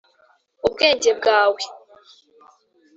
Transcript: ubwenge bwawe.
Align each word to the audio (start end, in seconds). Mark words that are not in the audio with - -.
ubwenge 0.67 1.09
bwawe. 1.19 1.61